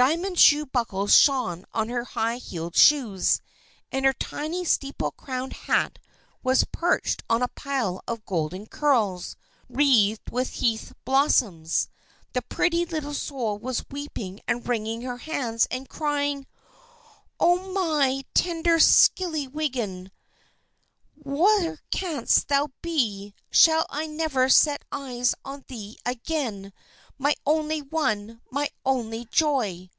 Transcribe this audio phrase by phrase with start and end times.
[0.00, 3.40] Diamond shoe buckles shone on her high heeled shoes,
[3.90, 5.98] and her tiny steeple crowned hat
[6.40, 9.34] was perched on a pile of golden curls,
[9.68, 11.88] wreathed with heath blossoms.
[12.32, 16.46] The pretty little soul was weeping and wringing her hands, and crying:
[17.40, 20.12] "O my dear, tender Skillywidden!
[21.16, 23.34] Where canst thou be!
[23.50, 26.72] Shall I never set eyes on thee again,
[27.20, 29.90] my only one, my only joy?"